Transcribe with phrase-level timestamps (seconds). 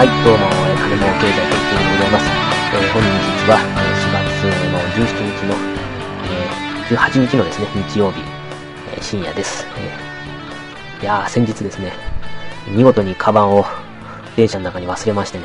[0.00, 0.48] はい、どうも、
[0.80, 2.24] 金儲経済特急でございます。
[2.72, 5.54] えー本日は、え4月の17日の、
[6.24, 8.22] えー18日のですね、日曜日、
[8.94, 9.66] えー深夜です。
[9.76, 11.92] えーいやー、先日ですね、
[12.66, 13.66] 見事にカバンを
[14.36, 15.44] 電車の中に忘れましてね、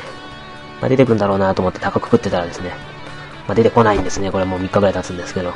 [0.80, 2.70] まあ、出てくんだろうなと思って高く食ってたらですね、
[3.50, 4.32] まあ、出てこないんですね。
[4.32, 5.50] これもう3日ぐらい経つんですけど。
[5.50, 5.54] うん。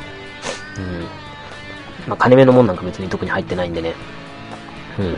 [2.06, 3.94] まあ、金目のもんなんか別に特に入ってないんでね。
[4.98, 5.16] うん。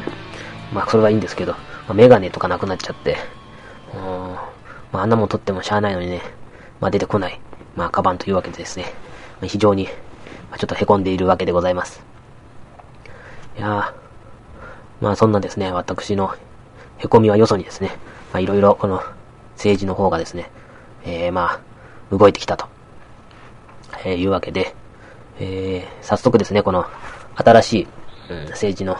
[0.72, 1.58] まあ、それはいいんですけど、ま
[1.88, 3.41] あ、メガネとかなくなっちゃって、
[3.94, 6.22] まあ、あんなもん取ってもしゃあないのにね、
[6.80, 7.40] まあ、出てこない、
[7.76, 8.84] まあ、カバンというわけでですね、
[9.40, 12.02] まあ、非常に、まあ、ちょっと凹んでいるわけでございます。
[13.56, 13.92] いやー、
[15.00, 16.34] まあ、そんなですね、私の
[16.98, 17.90] 凹みはよそにですね、
[18.32, 19.02] まあ、いろいろこの
[19.56, 20.50] 政治の方がですね、
[21.04, 21.60] えー、ま
[22.10, 22.66] あ、動いてきたと、
[24.04, 24.74] えー、いうわけで、
[25.38, 26.86] えー、早速ですね、この
[27.36, 27.88] 新しい、
[28.30, 28.96] うん、政治の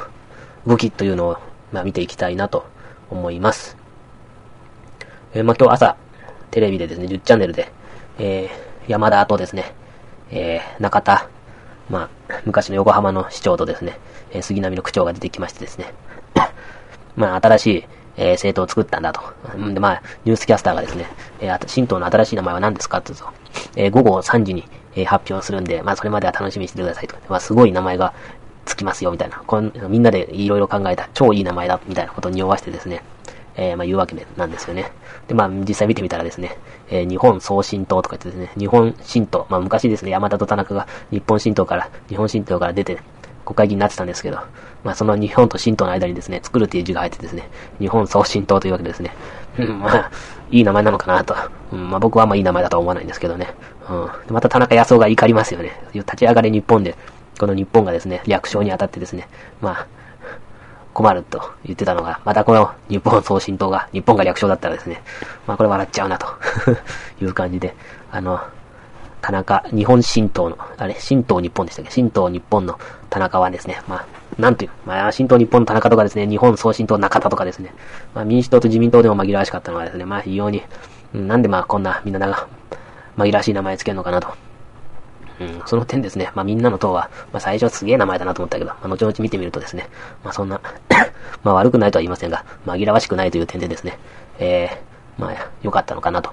[0.67, 1.37] 動きというのを、
[1.73, 2.65] まあ、見ていきたいなと
[3.11, 3.82] 思います。
[5.35, 5.97] えー、まあ、今日朝、
[6.51, 7.73] テレビでですね、10チャンネルで、
[8.19, 9.75] えー、山田とですね、
[10.31, 11.29] えー、中田、
[11.89, 13.99] まあ、昔の横浜の市長とですね、
[14.33, 15.93] えー杉並の区長が出てきましてですね、
[17.17, 17.85] まあ、新しい、
[18.17, 19.23] えー政党を作ったんだと。
[19.57, 21.07] んで、まあ、ニュースキャスターがですね、
[21.41, 23.33] えー新党の新しい名前は何ですかって言うと、
[23.77, 27.17] えー午後3時に、えー発表するんで、まあ、それまでは楽しみにしててくださいと。
[27.29, 28.13] まあ、すごい名前が
[28.67, 29.43] つきますよ、みたいな。
[29.47, 33.03] こんみんなでいろいろ考えた超いい名前だ、みたいなことを匂わしてですね、
[33.57, 34.91] えーまあ、言うわけなんですよね。
[35.29, 36.57] で、まあ、実際見てみたらですね、
[36.91, 42.99] えー日本総新党とか言ってですね、日本新党、まあ、昔ですね、山田と田中が日本新党から、日本新党から出て、
[43.45, 44.39] 国会議員になってたんですけど、
[44.85, 49.15] まあ、その日本と新党の間にですね、作るっていう字が入ってですね、日本総新党というわけですね、
[49.59, 50.11] うん、まあ、
[50.51, 51.35] いい名前なのかなと。
[51.73, 53.55] うん、まあ、僕はあんまいい名前だとは思わないんですけどね。
[53.89, 54.35] うん。
[54.35, 55.81] また田中康夫が怒りますよね。
[55.93, 56.97] 立ち上がれ日本で、
[57.39, 59.29] この日本がですね、略称にあたってですね、
[59.61, 59.87] まあ、
[60.93, 65.03] 困ると言ってたのが、またこの日本総新党が、日本が略称だったらですね、
[65.47, 66.27] まあこれ笑っちゃうなと
[67.21, 67.75] いう感じで、
[68.11, 68.41] あの、
[69.21, 71.91] 田中、日本新党の、あれ、新党日本でしたっけ？
[71.91, 74.07] 新党日本の田中はですね、まあ、
[74.39, 77.73] なんていう、まあ、新党日本の田中とかですね、日本総新党中田とかですね、
[78.15, 80.63] まあ民主党と自民党でも紛らわしかったのがですね、まあ非常に、
[81.15, 82.47] うんなんでまあこんなみんな長、
[83.17, 84.29] 紛らわしい名前つけるのかなと。
[85.43, 89.89] うん、その点ですね、まあみんなの党は、まあ最初はすげえ名前だなと思ったけど、まあ後々見てみるとですね、
[90.23, 90.61] まあそんな、
[91.43, 93.99] ま悪くないとは言いませんが、紛らわしくないという点でですね、
[94.39, 96.33] えー、まあ良かったのかなと。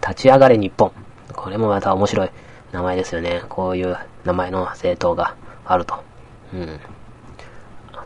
[0.00, 0.92] 立ち上がれ日本。
[1.32, 2.30] これもまた面白い
[2.72, 3.42] 名前ですよね。
[3.48, 5.34] こういう名前の政党が
[5.64, 5.94] あると。
[6.54, 6.80] うん。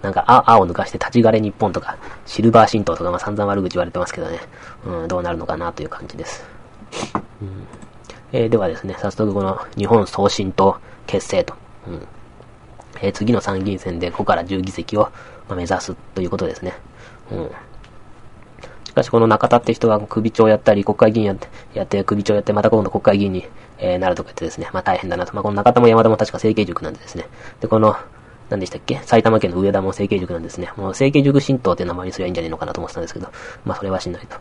[0.03, 1.97] なんか、あ、あを抜かして立ち上がれ日本とか、
[2.27, 4.39] シルバー新党とか、まあ散々悪口言われてますけどね。
[4.85, 6.45] うん、どうなるのかなという感じです。
[8.37, 11.55] えーではですね、早速この日本総進党結成と。
[11.87, 12.07] うん
[13.01, 15.09] えー次の参議院選で5から10議席を、
[15.49, 16.75] ま目指すということですね。
[17.31, 17.51] うん。
[18.85, 23.47] しかしこの中田って人が首長やったり、国会議員やって、やって首長やって、また今度国会議員に、
[23.79, 25.35] えーなるとか言ってですね、まあ大変だなと。
[25.35, 27.29] まあこの中田も山田も確か成形塾なんでですね。
[27.61, 27.95] で、この、
[28.51, 28.99] 何でしたっけ？
[29.05, 30.71] 埼玉県の上田も成形塾なんですね。
[30.77, 33.29] もう成形塾新党って名前にすればいいんじゃないのかなと思ってたんですけど、
[33.65, 34.37] まあそれはしないと。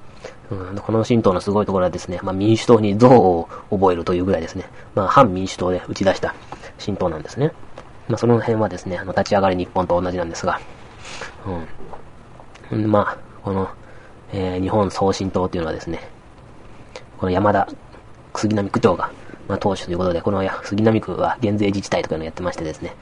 [0.53, 6.35] うん、この新党のすごいところはですね、まあ民主党に憎悪を覚えるというぐらいですね、まあ反民主党で打ち出した
[6.77, 7.51] 新党なんですね。
[8.07, 10.59] まあその辺はですね、あの立ち上がり日本と同じなんですが、
[12.71, 12.91] うん。
[12.91, 13.69] まあ、この、
[14.31, 15.99] えー日本総進党っていうのはですね、
[17.17, 17.67] この山田
[18.35, 19.11] 杉並区長が、
[19.47, 22.95] まあ、党首ということで、この杉並区は減税自治体とかのやってましてですね、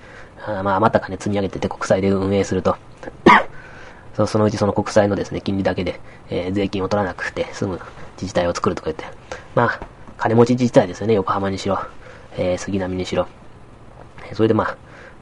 [0.46, 2.76] あまあ、余った金積み上げてて国債で運営すると、
[4.16, 6.00] そそのうちその国債のですね、金利だけで、
[6.30, 7.80] えー税金を取らなくて済む
[8.16, 9.06] 自治体を作るとか言って、
[9.56, 9.80] まあ、
[10.18, 11.80] 金持ち自治体ですよね、横浜にしろ、
[12.38, 13.28] えー杉並にしろ。
[14.34, 14.78] それでまあ、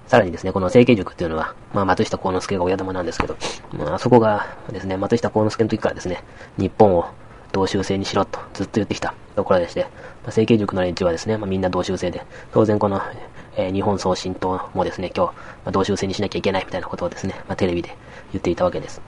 [0.08, 3.38] さらにですね、この成形塾っていうのは、まあ、松下幸之助が親玉なんですけど、
[3.74, 6.24] まあ、そこがですね、松下幸之助の時からですね、
[6.58, 7.06] 日本を
[7.52, 13.02] 同州制にしろとずっと言ってきたところでして、まあ、成形塾の連中はですね、まあ、みんな同州制で、当然この、
[13.56, 15.34] えー日本総進党もですね、今日、ま
[15.66, 17.96] あ、同州制にしなきゃいけないみたいなことをですね、まあ、テレビで
[18.32, 19.02] 言っていたわけです。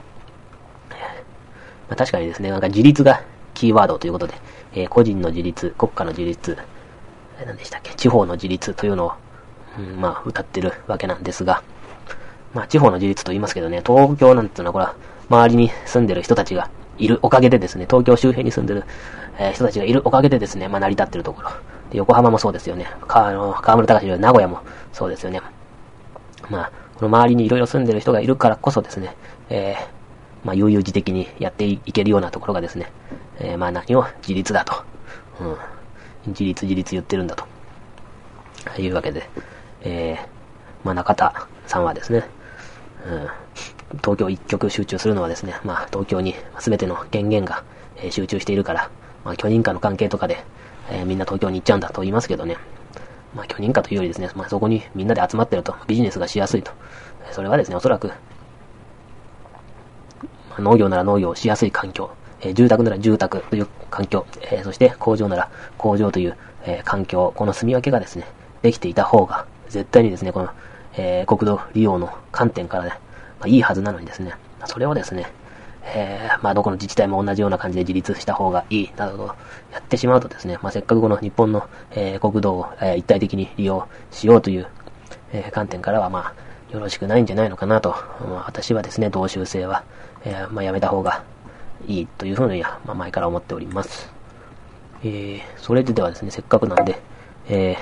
[1.91, 3.21] まあ、確かにですね、なんか自立が
[3.53, 4.33] キーワードということで、
[4.73, 6.57] えー個人の自立、国家の自立、
[7.45, 9.13] 何でしたっけ、地方の自立というのを、
[9.77, 11.62] うん、まあ、歌ってるわけなんですが、
[12.53, 14.95] まあ、地方の自立と言いますけどね、東京なんていうのは、これは、
[15.29, 18.85] 周りに住んでる人たちがいるおかげでですね、東京周辺に住んでる、
[19.38, 21.50] えー人たちがいるおかげでですね、まあ、成り立ってるところ。
[21.91, 22.88] で、横浜もそうですよね。
[23.06, 24.62] か、あの、河村隆史名古屋も
[24.94, 25.41] そうですよね。
[26.50, 26.71] まあ、
[27.01, 29.15] この周りにいろいろ住んでる人がいるからこそですね、
[29.50, 32.92] えー、まあ、悠々自適にやっていけるようなところがですね、
[33.39, 34.83] えー、まあ、何を自立だと。
[35.39, 35.57] うん。
[36.27, 37.48] 自立自立言ってるんだと。
[38.80, 39.27] いうわけで、
[39.81, 40.27] えー、
[40.86, 42.24] まあ、中田さんはですね、
[43.07, 43.97] うん。
[43.97, 47.63] 東京一極集中するのはですね、まあ、東京に全ての権限が、
[47.95, 48.92] え、集中しているから、
[49.25, 50.44] まあ、許認可の関係とかで、
[50.92, 52.57] え、みんな東京に行っちゃうんだと言いますけどね、
[53.36, 55.75] まあ、許認可というよりですね、まあ、そこにみんなで集まってると。
[55.88, 56.72] ビジネスがしやすいと。
[57.31, 58.13] それはですね、おそらく、ま
[60.57, 62.12] あ、農業なら農業しやすい環境、
[62.42, 68.25] えー、住宅なら住宅という環境、えー、そして工場なら工場という、えー、環境、この住み分けがですね、
[68.62, 70.50] できていた方が、絶対にですね、この、
[70.98, 72.89] え国土利用の観点からね、
[73.39, 74.33] まあ、いいはずなのにですね、
[74.66, 75.31] それをですね、
[75.83, 79.36] えー、まあ、どこの自治体も同じような感じで自立した方がいい、などと
[79.72, 84.68] やってしまうとですね、まあ、せっかくこの日本の、えー、国土を、えー、一体的に利用しようという、
[85.33, 86.33] え観点からは、ま
[86.69, 87.92] あ、よろしくないんじゃないのかなと、
[88.22, 89.83] まあ、私はですね、同州制は、
[90.25, 91.24] えまあ、やめた方が
[91.88, 94.12] いいというふうに、まあ、前から思っております。
[95.04, 97.01] えー、それでではですね、せっかくなんで、
[97.50, 97.75] え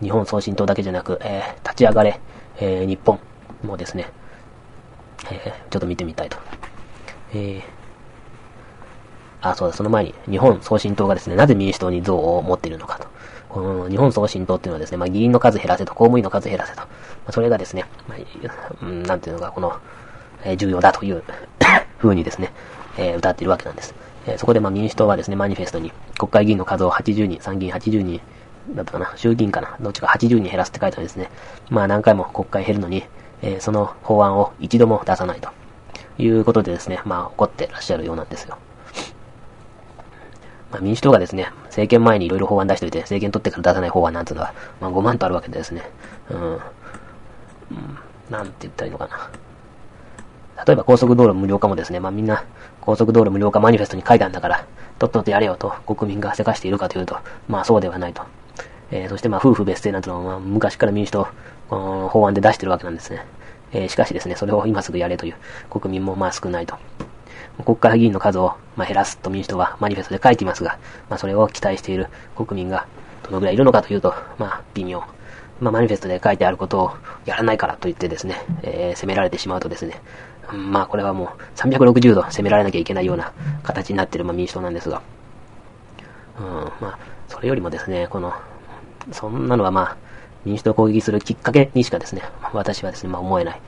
[0.00, 2.20] ー、日本送信党だけじゃなく、えー、立ち上がれ、
[2.58, 3.18] えー、日本
[3.62, 4.10] もですね、
[5.30, 6.38] えー、ちょっと見てみたいと。
[7.34, 7.62] えー、
[9.40, 13.08] あ、そうだ、その前に、日本送信党がですね、なぜ民主党に像を持っているのかと。
[13.48, 16.80] この日本送信党っていうのはですね、まあ、議員の数減らせと、公務員の数減らせと。
[16.80, 16.86] ま
[17.26, 19.74] あ、それがですね、まあ、なんていうのか、この、
[20.44, 21.22] えー、重要だという
[21.98, 22.52] 風にですね、
[22.96, 23.94] えー、歌っているわけなんです。
[24.26, 28.20] えー、そこでま民主党はですね、マニフェストに国会議員の数を80人、参議院80人
[28.74, 31.30] だったかな、衆議院かな、どっちか80人減らすって書いてあるんですね。
[31.68, 33.04] まあ何回も国会減るのに、
[33.42, 35.48] えー、その法案を一度も出さないと
[36.18, 38.58] いうことでですね、まあ怒ってらっしゃるようなんですよ。
[40.72, 45.82] まあ、民主党がですね、政権前にいろいろ法案出しておいて、政権取ってから出さない法案なんていうのは、まあ5万とあるわけでですね、
[46.30, 46.60] うん、うん、
[48.30, 49.30] なんて言ったらいいのかな。
[50.64, 52.44] 例えば高速道路無料化もですね、まあみんな
[52.80, 54.66] 高速道路無料化マニフェストに書いたんだから、
[54.98, 57.18] とっととやれよと国民がせかしているかというと、
[57.48, 58.22] まあそうではないと。
[58.90, 61.28] えー、そしてまあ夫婦別姓なんてのは、まあ、昔から民主党、
[61.68, 63.24] この法案で出してるわけなんですね。
[63.72, 65.34] えー、しかしですね、それを今すぐやれという
[65.70, 66.76] 国民もまあ少ないと。
[67.64, 70.78] 国会議員の数をまあ減らすと民主党はマニフェストで書いていますが、
[71.08, 72.86] まあそれを期待している国民が
[73.22, 75.02] どのぐらいいるのかというと、まあ微妙。
[75.60, 76.90] まあマニフェストで書いてあることを
[77.24, 80.00] やらないからと言ってですね、えー、責められてしまうとですね、
[80.52, 83.32] まあこれはもう360度攻められなきゃいけないような
[83.62, 85.02] 形になっている、まあ、民主党なんですが、
[86.38, 86.98] うん、まあ、
[87.28, 88.32] それよりもですね、この、
[89.12, 89.96] そんなのはまあ、
[90.44, 92.22] 民主党を攻撃するきっかけにしかですね、
[92.52, 93.60] 私はですね、まあ思えない。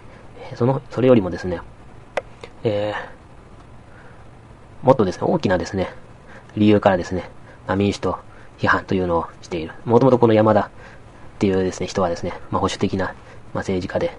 [0.56, 1.60] その、それよりもですね、
[2.64, 5.88] えー、もっとですね、大きなですね、
[6.56, 7.30] 理由からですね、
[7.66, 8.18] まあ、民主党
[8.58, 9.74] 批判というのをしている。
[9.84, 10.70] もともとこの山田っ
[11.38, 13.14] ていうですね、人はですね、まあ保守的な、まあ、
[13.58, 14.16] 政治家で、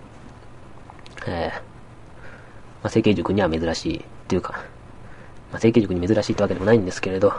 [1.28, 1.62] えー、ま
[2.84, 4.54] あ、成形塾には珍しいっていうか、
[5.51, 7.36] まあ、成形塾に珍しいってわけでもないんですけれど、ま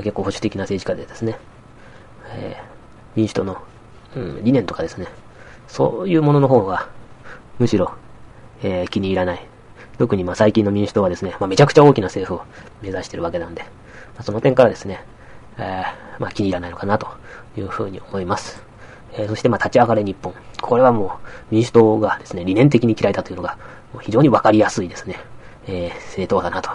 [0.00, 1.38] あ、結構保守的な政治家でですね、
[2.34, 2.64] えー、
[3.14, 3.62] 民主党の、
[4.16, 5.06] うん、理念とかですね、
[5.68, 6.88] そういうものの方が、
[7.58, 7.92] むしろ、
[8.62, 9.46] えー、気に入らない。
[9.98, 12.44] 特にまあ最近の民主党はですね、まあ、めちゃくちゃ大きな政府を
[12.82, 13.68] 目指してるわけなんで、ま
[14.20, 15.04] あ、その点からですね、
[15.58, 17.06] えー、まあ、気に入らないのかなと
[17.56, 18.62] いうふうに思います。
[19.12, 20.34] えー、そしてまあ立ち上がれ日本。
[20.60, 21.18] これはも
[21.50, 23.58] う民主党がですね、理念的に嫌いだというのが
[24.00, 25.16] 非常にわかりやすいですね。
[25.66, 26.70] えー、政党だなと。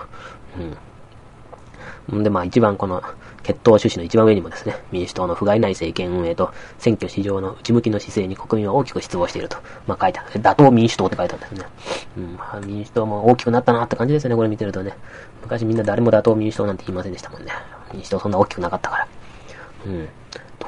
[2.09, 2.19] うん。
[2.21, 3.01] んで、まあ一番この、
[3.43, 9.57] 決闘趣旨の一番上にもですね、民主党の不甲斐ない政権運営と選挙市場の内向きの姿勢に国民は大きく失望していると、
[9.87, 10.23] まあ書いた。
[10.39, 11.65] 打倒民主党って書いたんですね。
[12.17, 14.95] うん、民主党も大きくなったなって感じですよね、これ見てるとね。
[15.41, 17.51] 昔みんな誰も打倒民主党なんて言いませんでしたもんね。
[17.93, 19.07] 民主党そんな大きくなかったから。
[19.87, 20.09] うん。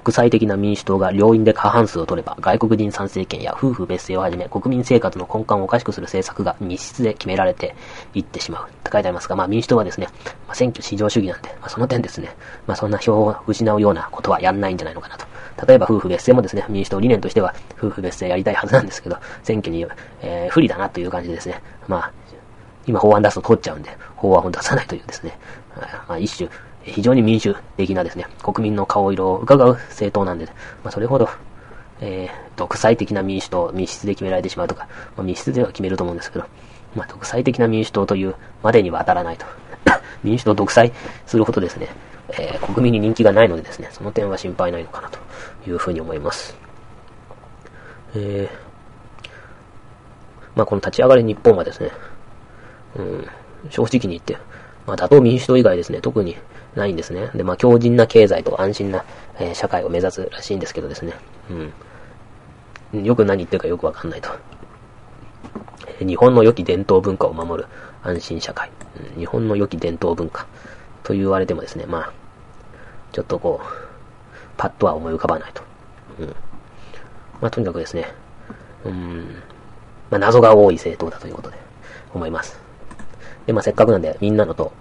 [0.03, 7.73] 国際的な民主党が両院で過半数を取れば、外国人参政権や夫婦別姓をはじめ、国民生活の根幹をおかしくする政策が密室で決められて
[8.13, 8.67] いってしまう。
[8.67, 10.07] って書いてありますが、まあ民主党はですね、
[10.45, 12.35] まあ、選挙至上主義なんで、まあその点ですね、
[12.67, 15.25] まあそんな票を失うようなことはやんないんじゃないのかなと。
[15.65, 19.85] 例えば夫婦別姓もですね、民主党理念としては夫婦別姓やりたいはずなんですけど、選挙に、
[20.21, 22.11] えー、不利だなという感じでですね、まあ、
[22.85, 25.37] 今法案出すと通っちゃうんで、法案を出さないというですね、
[26.07, 26.49] まあ一種、
[26.83, 30.51] 非常に民主的なですね、国民の顔色を伺う政党なんで、ま
[30.85, 31.29] あ、それほど、
[32.01, 36.45] えー、独裁的な民主党、密室で決められてしまうとか、まあ、密室では決めると思うんですけど、
[36.95, 39.45] まあ、独裁的な民主党というまでには当たらないと。
[40.23, 40.91] 民主党独裁
[41.25, 41.87] するほどですね、
[42.29, 45.19] えー、国民に人気がないのでですね、その点は心配ないのかなと
[45.69, 46.55] いうふうに思います。
[48.15, 49.27] えー、
[50.55, 51.91] まあ、この立ち上がり日本はですね、
[52.95, 53.27] うん、
[53.69, 54.37] 正直に言って、
[54.85, 56.35] まあ、打倒民主党以外ですね、特に
[56.75, 57.29] ないんですね。
[57.35, 59.05] で、まあ、強靭な経済と安心な、
[59.39, 61.13] えー、社会を目指すらしいんですけどですね。
[62.93, 63.03] うん。
[63.03, 64.29] よく何言ってるかよくわかんないと。
[65.99, 67.69] 日本の良き伝統文化を守る
[68.01, 68.69] 安心社会。
[69.15, 70.47] うん、日本の良き伝統文化。
[71.03, 72.13] と言われてもですね、まあ、
[73.11, 73.65] ちょっとこう、
[74.57, 75.61] パッとは思い浮かばないと。
[76.19, 76.27] うん。
[77.41, 78.07] まあ、とにかくですね、
[78.85, 79.35] うん、
[80.09, 81.57] まあ、謎が多い政党だということで、
[82.13, 82.59] 思います。
[83.45, 84.71] で、まあ、せっかくなんで、みんなのと、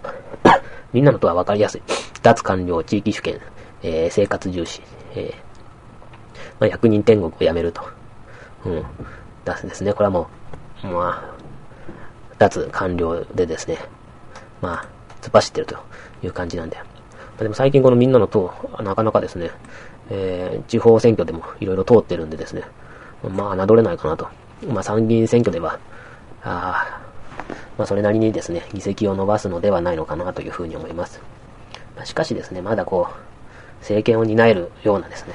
[0.93, 1.83] みんなのとは分かりやすい。
[2.23, 3.41] 脱官僚、地域主権、
[3.83, 4.83] えー、生活重視、
[5.15, 5.35] えー、
[6.61, 7.83] まあ、役人天国をやめると。
[8.65, 8.85] うん。
[9.45, 9.93] 出すですね。
[9.93, 10.29] これはも
[10.85, 11.35] う、まあ、
[12.39, 13.79] 脱官僚でですね、
[14.61, 14.89] まあ、
[15.21, 15.77] 突っ走ってると
[16.23, 16.77] いう感じなんで。
[16.77, 16.85] ま
[17.41, 19.51] あ、でも最近このみんなの党、なかなかですね、
[20.11, 22.63] えー、地方選挙でもいろいろ通ってるんでですね、
[23.23, 24.29] まあ、侮れないかなと。
[24.69, 25.79] まあ、参議院選挙では、
[26.45, 27.12] ああ
[27.79, 31.21] まあ、それなりにですね、議席を伸ばすのではないのかなというふうに思います。
[31.97, 33.13] まあ、しかしですね、まだこう、
[33.81, 35.35] 政権を担えるようなですね、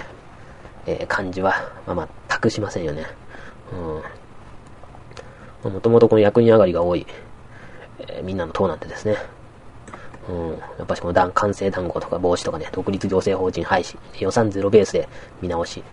[0.86, 1.54] えー、感じは、
[1.86, 3.06] まあ、全くしませんよね。
[5.64, 5.74] うん。
[5.74, 7.06] もともとこの役人上がりが多い、
[8.00, 9.18] えー、みんなの党なんてですね、
[10.30, 10.52] うん。
[10.78, 15.10] やっぱしこの団、完成談合とか防止とかね、独立行政法人廃止、予算ゼロベースで
[15.42, 15.84] 見直し、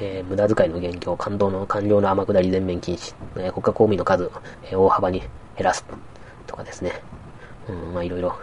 [0.00, 4.30] えー、無駄遣いの減強、感動の官僚の天下り全面禁止、えー、国家公務員の数、
[4.64, 5.28] えー、大幅に減
[5.64, 5.84] らす
[6.46, 6.92] とかですね。
[7.68, 8.34] うん、まあいろいろ。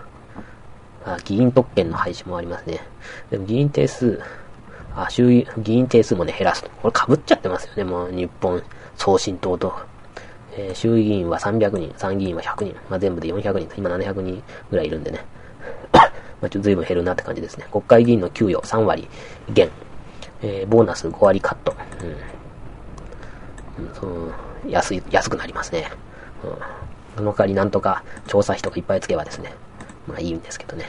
[1.06, 2.80] あ、議員特権の廃止もありますね。
[3.30, 4.20] でも議員定数、
[4.96, 6.64] あ、衆議議員定数もね、減らす。
[6.82, 8.62] これ被っちゃってますよね、もう日本
[8.98, 9.74] 送信党と。
[10.58, 12.76] えー、衆議院は300人、参議院は100人。
[12.90, 13.70] まあ、全部で400人。
[13.78, 15.20] 今700人ぐらいいるんでね。
[15.92, 16.10] まあ、
[16.42, 17.68] ちょっと随分減るなって感じですね。
[17.72, 19.08] 国会議員の給与3割
[19.50, 19.70] 減。
[20.42, 21.75] えー、ボーナス5割カット。
[23.80, 23.86] うん。
[23.88, 24.32] うん、その
[24.68, 25.89] 安い、安くなりますね。
[26.44, 26.58] うん。
[27.18, 29.54] その代わりなんとか調査費とかいっぱいつけばですね。
[30.08, 30.86] まあいいんですけどね。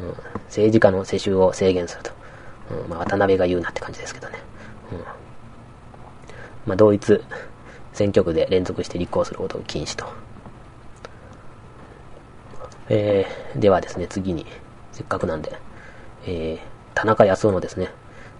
[0.00, 0.08] うん。
[0.46, 2.10] 政治家の世襲を制限すると。
[2.70, 2.88] うん。
[2.88, 4.38] まあ渡辺が言うなって感じですけどね。
[4.92, 4.98] うん。
[6.66, 7.20] まあ同一
[7.92, 10.06] 選挙区で連続して立候補することを禁止と。
[12.88, 14.46] えー、ではですね、次に、
[14.92, 15.56] せっかくなんで、
[16.26, 16.60] えー、
[16.94, 17.90] 田中康夫のですね、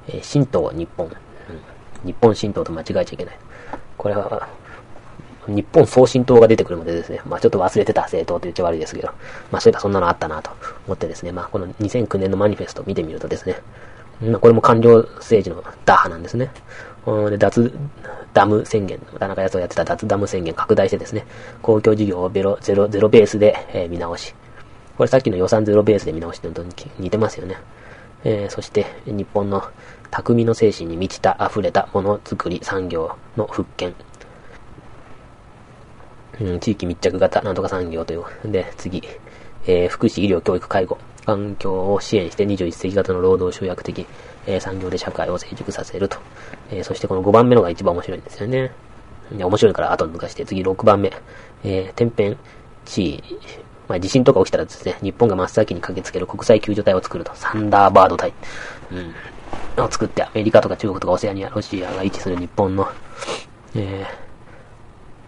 [0.09, 1.15] えー、神道日本、うん。
[2.05, 3.39] 日本神道と間違えちゃいけない。
[3.97, 4.49] これは、
[5.47, 9.09] 日本送信党が出てくるのでですね、まあちょっと忘れてた政党と言っちゃ悪いですけど、
[9.51, 10.51] まあそういえばそんなのあったなと
[10.87, 13.57] 思ってですね、まあこの2009年のマニフェストを見てみるとですね、
[14.21, 16.51] まあこれも官僚政治の打破なんですね。
[17.31, 17.73] で脱
[18.33, 21.27] ダム宣言、田中康夫やってた脱ダム宣言拡大してですね、
[21.61, 24.35] 公共事業をゼロゼロゼロベースで、えー、見直し。
[24.97, 26.65] これさっきの予算ゼロベースで見直しってのと
[26.99, 27.57] 似てますよね。
[28.25, 29.63] えー、そして日本の
[30.11, 33.95] 匠の精神に満ちた溢れたものづくり産業の復権。
[36.41, 38.51] うん、地域密着型なんとか産業という。
[38.51, 39.03] で、次、
[39.67, 44.07] えー、福祉、医療、教育、介護、環境を支援して21世紀型の労働集約的、
[44.47, 46.19] えー、産業で社会を成熟させると。
[46.71, 48.73] えー、そしてこの5番目のが一番面白いんですよね。
[49.31, 51.13] で面白いから後抜かして、次6番目。
[51.65, 52.37] えー、天変
[52.85, 53.23] 地異、
[53.93, 57.33] まあ、地震とか起きたらですね、日本が真っ先に駆けつける国際救助隊を作ると。
[57.35, 58.33] サンダーバード隊。
[58.91, 59.85] うん。
[59.85, 62.89] を作って、アメリカとか中国とかオセアニア、ロシアが位置する日本の、
[63.75, 64.07] え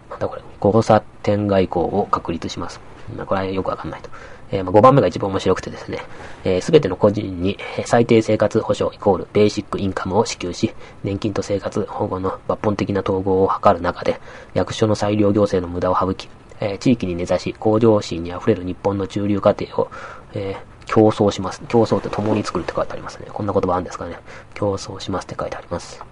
[0.09, 2.79] ー、またこれ、交差点外交を確立します。
[3.15, 4.09] まあ、これはよくわかんないと。
[4.49, 6.03] えー、まあ、5番目が一番面白くてですね、す、
[6.45, 14.19] えー、べ、ての個人に最低生活保障イコールベーシックインカムを支給し、年金と生活保護の抜本的な統合を図る中で、
[14.55, 16.27] 役所の裁量行政の無駄を省き、
[16.59, 19.91] え、地域に根ざし、向上心に溢れる日本の中流家庭を、
[20.33, 21.61] えー、競争します。
[21.67, 23.27] 競争って共に作るって書いてありますね。
[23.31, 24.17] こんな言葉あるんですかね。
[24.53, 26.03] 競争しますって書いてあります。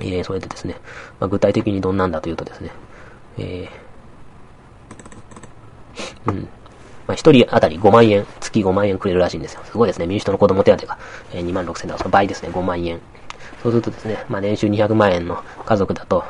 [0.00, 0.76] えー、それでですね、
[1.20, 2.70] まあ、具体的にどんなんだというとですね、
[3.38, 6.48] えー、うん。
[7.06, 9.62] まあ、一人当たり5万円、月5万円くれるらしいんですよ。
[9.64, 10.06] すごいですね。
[10.06, 10.98] 民主党の子供手当が、
[11.32, 12.50] えー、2万6千だその倍ですね。
[12.50, 13.00] 5万円。
[13.62, 16.24] そうするとですね、まあ、年収200万円の家族だと、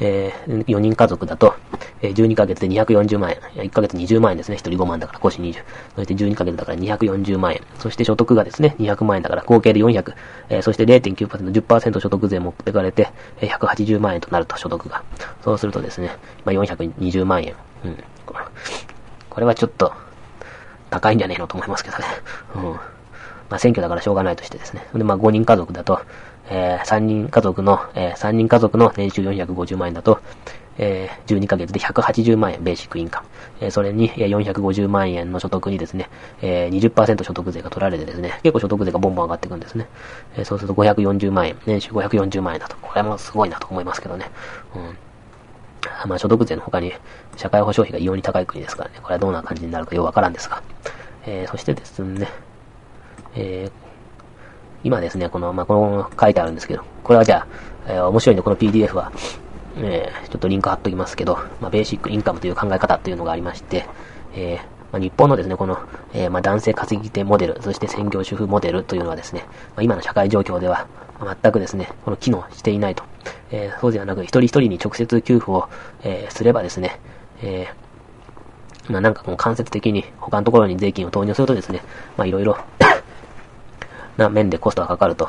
[0.00, 1.54] えー、4人家族だと、
[2.02, 3.38] えー、12ヶ月で240万円。
[3.64, 4.56] 1ヶ月20万円ですね。
[4.56, 5.54] 1人5万だから、腰20。
[5.96, 7.60] そして12ヶ月だから240万円。
[7.78, 10.14] そして所得がですね、200万円だから、合計で400。
[10.48, 15.02] えー、そして0.9%、10%所得税持ってかれて、えー、180万円となると、所得が。
[15.42, 17.54] そうするとですね、まあ、420万円。
[17.84, 17.96] うん。
[19.30, 19.92] これはちょっと、
[20.90, 22.04] 高いんじゃねえのと思いますけどね。
[22.56, 22.62] うん。
[23.50, 24.86] まあ、選挙だからしょうがないとしてですね。
[24.94, 26.00] で、まあ、5人家族だと、
[26.50, 30.20] えー、3人家族の、えー、3人家族の年収450万円だと、
[30.78, 33.26] えー、12ヶ月で180万円、ベーシックインカム。
[33.60, 36.08] えー、それに、えー、450万円の所得にですね、
[36.40, 39.88] えー、20%所得税が取られてですね、結構所得税がボンボン上がっていくんですね。
[40.36, 42.76] えー、そうすると540万円、年収540万円だと。
[42.80, 44.30] これもすごいなと思いますけどね。
[44.74, 44.96] うん。
[46.08, 46.92] まあ、所得税の他に、
[47.36, 50.62] 社会保障費が異様に高い国ですからね、これはどんな感じになるかよくわからんですが。
[51.26, 52.28] えー、そしてですね、
[53.34, 53.87] えー、
[54.84, 57.46] 今ですね、この、まあ、この書いてあるんですけど、これはじゃあ、
[57.86, 59.12] えー、面白いんで、この PDF は、
[59.76, 63.86] えー、ちょっとリンク貼っときますけど、まあ、ベーシックインカムという考え方っていうのがありまして、
[64.34, 65.78] えー、ま、日本のですね、この、
[66.12, 70.86] えー、まあ、男性稼ぎ手モデル、そして専業主婦モデルというのはですね、まあ、今の社会状況では、
[71.20, 73.04] まあ、全くですね、この機能していないと。
[73.50, 75.68] えー、そうではなく、一人一人に直接給付を、
[76.02, 77.00] えー、すればですね、
[77.42, 81.82] えー、まあなんかこう間接的に他のところに税金を投入するとですね、
[82.16, 82.58] まあいろいろ
[84.18, 85.26] な面でコストがかかると。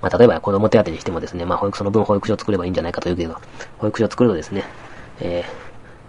[0.00, 3.36] まあ例えば子供手当にしてもですね、まあ保育その分保育所を作ればいいんじゃないかというけど、
[3.78, 4.64] 保育所を作るとですね、
[5.20, 5.42] え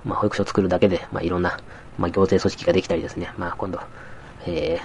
[0.05, 1.59] ー、まあ保育所を作るだけで、まあいろんな、
[1.97, 3.79] まあ行政組織ができたりですね、まあ今度、
[4.45, 4.79] え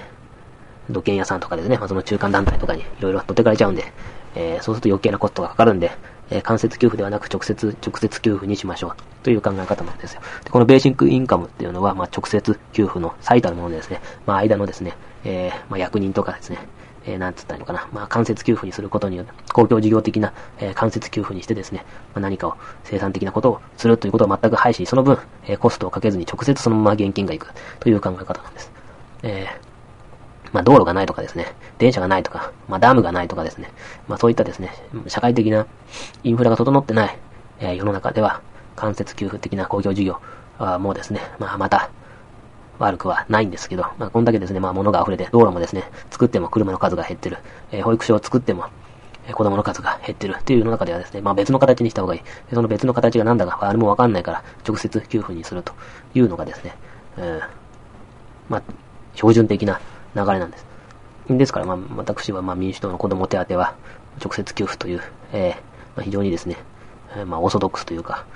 [0.89, 3.93] ー、土建屋さんとかですね、まあその中間団体とかにいろいろ取ってかれちゃうんで、
[4.37, 5.91] えー、そうすると余計なコストがかかるんで、
[6.31, 8.93] えー、間接給付ではなく直接、直接給付にしましょう。
[9.23, 10.21] という考え方なんですよ。
[10.45, 16.59] で、このベーシックインカムっていうのは、まあ、直接給付の最たるものでですね、まあ、間のですね、えー、まあ、役人とかですね、
[17.07, 27.53] えー、なんつったらいいのかな、まあ、間接給付にすることによって、公共事業的な、えー、間接給付にしてですね、まあ、何かを生産的なことをするということを全く廃止、その分、えー、コストをかけずに直接そのまま現金がいく。
[27.81, 28.73] という考え方なんです。
[29.23, 29.74] えー、
[30.55, 31.47] まあ、道路がないとかですね、
[31.79, 33.73] 電車がないとか、まあ、ダムがないとかですね、
[34.07, 34.71] まあ、そういったですね、
[35.09, 35.67] 社会的な
[36.23, 37.19] インフラが整ってない、
[37.59, 38.41] えー、世の中では、
[38.77, 40.21] 間接給付的な公共事業
[40.59, 41.91] はもうですね、まあ、また、
[42.79, 47.39] 悪くはないんですけど、まあ、こんだけですね、まあ、物が溢れて、道路もですね、作っても車の数が減ってる、
[47.73, 48.67] えー、保育所を作っても、
[49.27, 52.21] え、子供の数が減ってるっていう世の中ではですね、まあ、別の形にした方がいい。
[52.53, 55.73] その別の形が何だか、あれもわかんないから、直接給付にすると
[56.15, 56.77] いうのがですね、
[57.17, 57.49] えー、
[58.49, 58.63] まあ、
[59.15, 59.81] 標準的な
[60.15, 60.67] 流れなんです。
[61.29, 63.75] ですから、まあ、私は、まあ、民主党の子供手当は、
[64.23, 65.03] 直接給付という、
[65.33, 65.55] えー、
[65.97, 66.57] まあ、非常にですね、
[67.17, 68.27] えー、まあ、オーソドックスというか、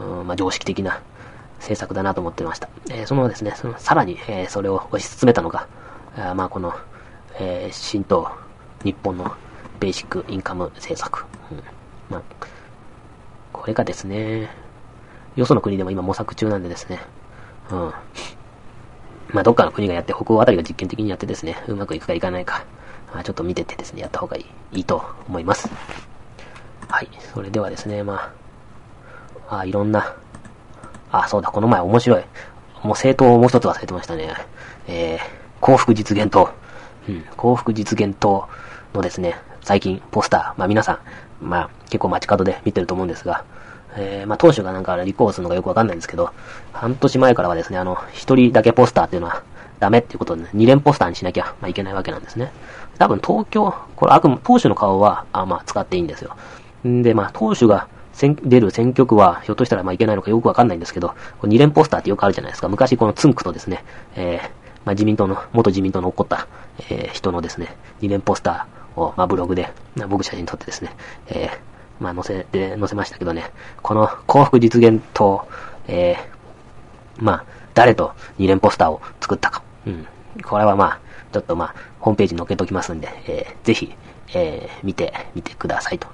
[0.00, 1.00] うん、まあ、常識的な
[1.58, 2.68] 政策だなと思ってました。
[2.90, 5.68] えー、そのですね、その、さらに、えー、それを推し進めたのが、
[6.16, 6.74] あまあ、この、
[7.38, 8.30] えー、新党、
[8.82, 9.30] 日本の
[9.78, 11.26] ベーシックインカム政策。
[11.50, 11.62] うん、
[12.10, 12.22] まあ、
[13.52, 14.48] これがですね、
[15.36, 17.00] よその国でも今模索中なんでですね、
[17.70, 17.92] うん。
[19.30, 22.64] まあ、どっかの国がやって、北欧あたりが実験的にやってですね、うまくいくかいかないか、
[23.12, 24.40] あちょっと見ててですね、やった方がい
[24.72, 25.68] い、いいと思います。
[26.88, 27.08] はい。
[27.34, 28.32] それではですね、ま
[29.48, 30.14] あ、あいろんな、
[31.10, 32.20] あ、そうだ、この前面白い。
[32.20, 32.26] も
[32.84, 34.32] う政党をもう一つ忘れてましたね。
[34.86, 35.20] えー、
[35.60, 36.50] 幸福実現党。
[37.08, 38.48] うん、幸福実現党
[38.94, 41.00] のですね、最近、ポスター、まあ皆さ
[41.40, 43.44] ん、まあ結構街角で見てると思うんですが、
[43.96, 46.30] えー、まあ、当初がなんか立候補するのがよくわかんないんですけど、
[46.72, 49.42] 半年前からはですね、あの、一人だけポスターっていうのは
[49.80, 52.52] ダメっていうことで、ね、二連ポスターにしなきゃ、まあ、いけないわけなんですね。
[52.98, 56.36] 多分東京、これあくま、当主の顔は、あまあ、使っていいんですよ。
[56.86, 62.68] んで、まあ、当主が出る選挙区は、ひょっとしたらまあいけないのかよくわかんないんですけど、二連ポスターってよくあるじゃないですか。
[62.68, 63.84] 昔このツンクとですね、
[64.16, 64.42] えー、
[64.84, 66.48] まあ、自民党の、元自民党の怒った、
[66.90, 69.72] えー、人のですね、二連ポスターを、まあ、ブログで、
[70.08, 70.90] 僕写真撮ってですね、
[71.28, 71.50] えー、
[72.00, 73.50] まあ、載せて、載せましたけどね、
[73.82, 75.48] この幸福実現と、
[75.86, 79.62] えー、まあ、誰と二連ポスターを作ったか。
[79.86, 80.06] うん。
[80.42, 81.00] これはまあ、
[81.32, 83.94] ちょっとまあ、ホームページに載っけときますんで、えー、ぜひ、
[84.34, 86.08] えー、見て、見てくださいと。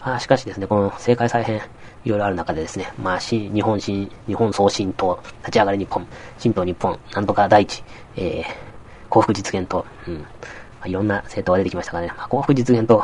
[0.00, 1.60] あしかしですね、この政界再編、
[2.04, 6.06] いろいろある中でですね、まあ、新、日本新、日本総新党、立ち上がり日本、
[6.38, 7.84] 新党日本、なんとか第一、
[8.16, 8.44] えー、
[9.08, 10.24] 幸福実現党、うん。
[10.86, 13.02] いろんな政党が出てきましたからね、まあ、幸福実現と、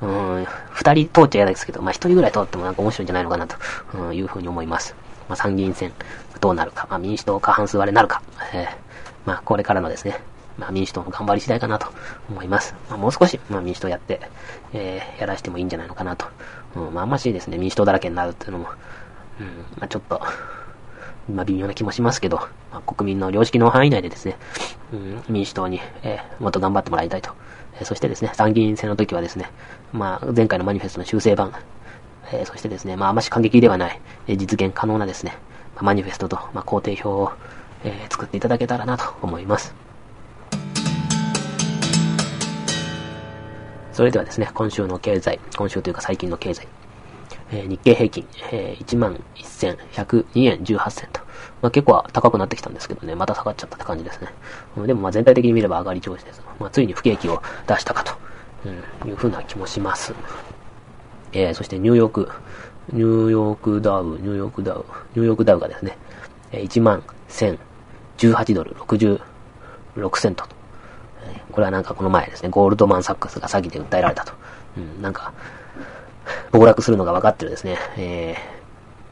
[0.00, 3.56] うん、二人通っちゃ嫌ですけど、まあ、一人ぐらい通ってもなんか面白いんじゃないのかなと、
[3.94, 4.94] うん、いうふうに思います。
[5.28, 5.92] まあ、参議院選、
[6.40, 8.22] どうなるか、まあ、民主党過半数割れなるか、
[8.54, 8.68] えー、
[9.24, 10.20] まあ、これからのですね、
[10.58, 11.88] まあ、民主党の頑張り次第かなと
[12.30, 12.74] 思います。
[12.88, 14.20] まあ、もう少し、まあ、民主党やって、
[14.72, 16.26] えー、やらしてもいいんじゃないのかなと。
[16.76, 18.68] うん、まあ、あんましですね、民主党だらけになるっていうのも、
[19.40, 19.46] うん、
[19.78, 20.20] まあ、ちょっと、
[21.32, 22.36] まあ、微妙な気もしますけど、
[22.70, 24.36] まあ、国民の良識の範囲内でですね、
[24.92, 27.30] うん、民主党に、えー、もっと頑張ってもらいたいと。
[27.78, 29.50] えー、そしてですね、参議院選の時はですね、
[29.92, 31.52] まあ、前回のマニフェストの修正版、
[32.32, 35.36] えー、そしてですね、まあ、あまし過激ではない、え、実現可能なですね、
[35.74, 37.32] まあ、マニフェストと、まあ、工程表を、
[37.84, 39.74] え、作っていただけたらなと思います。
[43.96, 46.68] それではですね、今週の経済、今週というか最近の経済、
[47.50, 51.20] えー、日経平均、えー、11,102円18銭と。
[51.62, 54.28] まあ、結構高くなってきたんですけどね、また下がっちゃったって感じですね。
[54.86, 56.42] でもまあ全体的に見れば上がり調子です。
[56.58, 58.14] まあ、ついに不景気を出したかと、
[59.04, 60.14] うん、いうふうな気もします。
[61.32, 62.30] えー、そしてニューヨーク、
[62.92, 65.98] ニューヨークダウ、ニューヨークダウ、ニューヨークダウがですね、
[66.52, 69.20] え1万1018ドル66
[70.18, 70.56] セントと。
[71.52, 74.34] これはなんかこの前ですね、ゴールドマンサックスが詐欺で訴えられたと。
[74.76, 75.32] うん、なんか、
[76.52, 78.36] 暴落するのが分かってるですね、え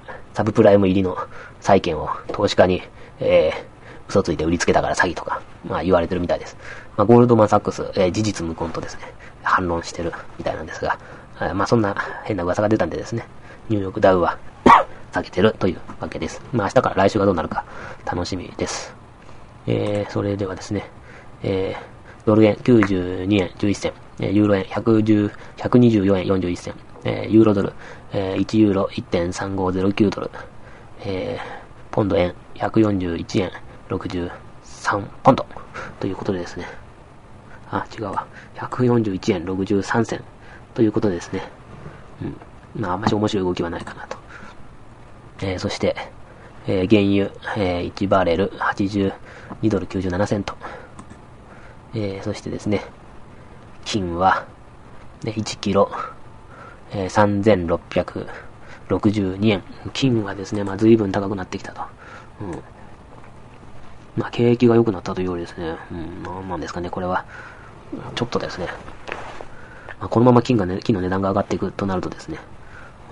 [0.06, 1.16] ー、サブプライム入りの
[1.60, 2.82] 債券を投資家に、
[3.20, 3.64] えー、
[4.08, 6.56] 嘘ついて売りつけたから詐欺とか、まあ言われてるみたいです。
[6.96, 9.02] まあゴールドマンサックス、えー、事実無根とですね、
[9.42, 10.98] 反論してるみたいなんですが、
[11.54, 13.26] まあそんな変な噂が出たんでですね、
[13.68, 14.38] ニューヨークダウは
[15.12, 16.42] 下げてるというわけです。
[16.52, 17.64] まあ明日から来週がどうなるか
[18.04, 18.94] 楽しみです。
[19.66, 20.90] えー、それではですね、
[21.42, 23.92] えー、ドル円92円11銭、
[24.34, 26.74] ユーロ円110 124円41銭、
[27.04, 27.72] えー、ユーロドル、
[28.12, 30.30] えー、1ユーロ1.3509ドル、
[31.00, 33.50] えー、ポンド円141円
[33.88, 34.30] 63
[35.22, 35.46] ポンド
[36.00, 36.66] ということでですね。
[37.70, 38.26] あ、違うわ。
[38.56, 40.24] 141円63銭
[40.74, 41.42] ということでですね。
[42.22, 42.80] うん。
[42.80, 44.16] まあ、あんまし面白い動きはないかなと。
[45.40, 45.96] えー、そして、
[46.66, 49.12] えー、原油、えー、1バレル82
[49.64, 50.56] ドル97セント。
[51.94, 52.82] えー、そしてですね、
[53.84, 54.46] 金は、
[55.22, 55.90] ね、1キロ、
[56.94, 57.78] えー、
[58.88, 59.62] 3662円。
[59.92, 61.82] 金はですね、まあ随分高くなってきたと。
[62.40, 62.62] うん。
[64.16, 67.24] まあ景気が良くなったというよりですね、うん、なんなんですかね、これは。
[68.14, 68.66] ちょっとですね、
[70.00, 72.38] まあ、このまま金がね、金の値段が上がっていくとなるとですね、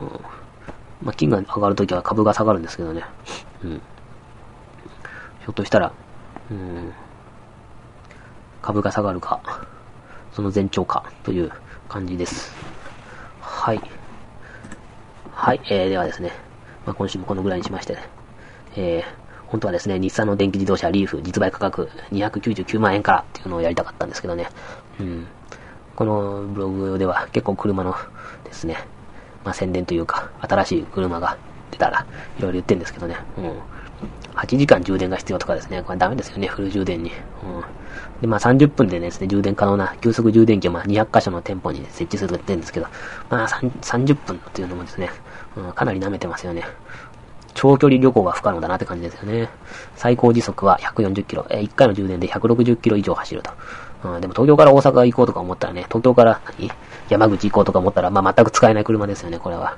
[0.00, 0.08] うん、
[1.02, 3.04] まあ金が上がるときは株が下がるんですけどね、
[3.64, 3.70] うん。
[3.70, 5.92] ひょっとしたら、
[6.50, 6.92] うん、
[8.60, 9.66] 株が下がるか、
[10.32, 11.50] その前兆か、という
[11.88, 12.54] 感じです。
[13.62, 13.80] はい。
[15.30, 16.32] はい、えー、ではですね、
[16.84, 18.00] まあ、今週もこのぐらいにしまして、ね、
[18.74, 24.48] えー、本当はですね、日産の電気自動車リーフ実売価格299万円からっていうのをやりたかったんですけどね、
[24.98, 25.28] うん。
[25.94, 27.94] このブログでは結構車の
[28.42, 28.78] ですね、
[29.44, 31.38] まあ、宣伝というか、新しい車が
[31.70, 32.04] 出たら、
[32.40, 33.44] いろいろ言ってるんですけどね、うん。
[34.34, 37.10] 8時間充電が必要とかですね、これダメですよね、フル充電に。
[37.10, 37.64] うん
[38.20, 42.86] で、まあ30分でですね、充電可能な急速充電器をまあ200箇所の店舗に設置すると言ってるんですけど、
[43.28, 45.10] まあ30分っていうのもですね、
[45.56, 46.64] うん、かなり舐めてますよね。
[47.54, 49.50] 長距離旅行は不可能だなって感じですよね。
[49.96, 53.50] 最高時速は140キロ、え、1回の充電で160キロ以上走ると。
[54.04, 56.70] うん、でも東京から大阪行こうとか思ったらね、東京から何？
[57.08, 59.76] 山口行こうとか思ったら、まあ全く使えない車ですよね、これは。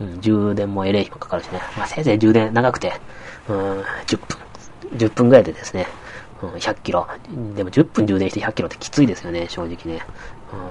[0.00, 1.60] うん、充電もエレイもかかるしね。
[1.76, 2.92] まあせいぜい充電長くて、
[3.48, 4.44] うん、10分。
[4.96, 5.86] 10分ぐらいでですね、
[6.42, 7.06] うん、100キロ。
[7.56, 10.02] でも10分充電して100キロってきついですよね、正直ね。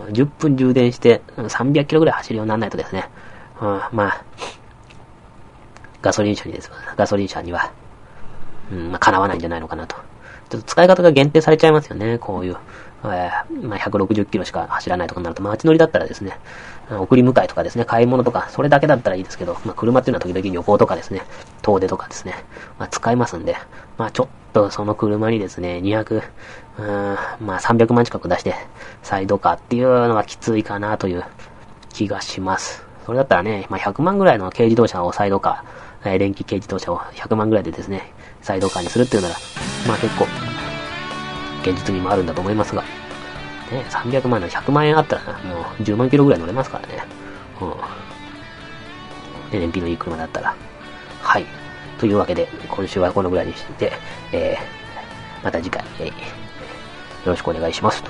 [0.07, 3.09] うん、10分充電して300キロぐらい走るようにならないとですね、
[3.61, 4.25] うん、まあ、
[6.01, 6.71] ガソリン車にです。
[6.95, 7.71] ガソリン車には、
[8.71, 9.95] うん、まあ、叶わないんじゃないのかなと。
[10.49, 12.57] ちょっと使い方が限定されちゃいますよね、こういう。
[13.05, 16.37] えー、まあ、160キロしか走らないとかになると、街乗りだったらですね、
[17.01, 21.23] 送り迎えとかですね、買い物とか、それだけだったらいいですけど、まあ、車っていうのは時々旅行とかですね、
[21.61, 22.33] 遠出とかですね、
[22.79, 23.55] まあ、使いますんで、
[23.97, 28.55] まあ、ちょっとその車にですね、200、うーん、まあ、300万近く出して、
[29.01, 31.23] サイドカーっていうのはきついかなという
[31.93, 32.85] 気がします。
[33.05, 39.35] それだったらね、まあ、100万ぐらいの軽自動車をサイドカー、えー、電気軽自動車を100万ぐらいでですね、サイドカーにするっていうなら、
[39.87, 40.25] まあ結構、
[41.63, 42.83] 現実味もあるんだと思いますが、
[43.71, 47.03] ね、300万の100万円あったらな、もう10万キロぐらい乗れますからね。
[47.61, 49.51] うん。
[49.51, 50.55] で、燃費のいい車だったら。
[51.21, 51.45] はい。
[51.99, 53.93] というわけで、今週はこのぐらいにして、
[54.31, 56.13] えー、また次回、えー、よ
[57.25, 58.03] ろしくお願いします。